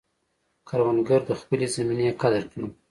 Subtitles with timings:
[0.67, 2.67] کروندګر د خپلې زمینې قدر کوي